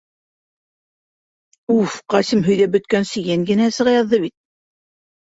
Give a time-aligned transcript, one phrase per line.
[1.75, 4.39] Уф, Ҡасим һөйҙәп бөткәнсе йәнгенәһе сыға яҙҙы бит.